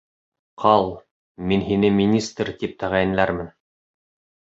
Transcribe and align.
Ҡал, 0.63 0.89
мин 1.53 1.63
һине 1.69 1.93
министр 2.01 2.53
тип 2.65 2.77
тәғәйенләрмен. 2.83 3.57